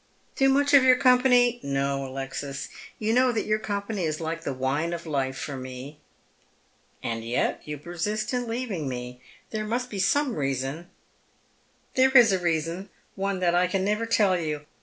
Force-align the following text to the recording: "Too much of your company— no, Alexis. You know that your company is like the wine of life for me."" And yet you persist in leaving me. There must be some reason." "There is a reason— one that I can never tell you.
"Too 0.35 0.49
much 0.49 0.73
of 0.73 0.83
your 0.83 0.95
company— 0.95 1.59
no, 1.61 2.07
Alexis. 2.07 2.69
You 2.97 3.13
know 3.13 3.31
that 3.31 3.45
your 3.45 3.59
company 3.59 4.03
is 4.05 4.19
like 4.19 4.41
the 4.41 4.51
wine 4.51 4.93
of 4.93 5.05
life 5.05 5.37
for 5.37 5.55
me."" 5.55 5.99
And 7.03 7.23
yet 7.23 7.61
you 7.65 7.77
persist 7.77 8.33
in 8.33 8.47
leaving 8.47 8.89
me. 8.89 9.21
There 9.51 9.63
must 9.63 9.91
be 9.91 9.99
some 9.99 10.33
reason." 10.37 10.89
"There 11.93 12.09
is 12.17 12.31
a 12.31 12.39
reason— 12.39 12.89
one 13.25 13.41
that 13.41 13.53
I 13.53 13.67
can 13.67 13.85
never 13.85 14.07
tell 14.07 14.35
you. 14.39 14.65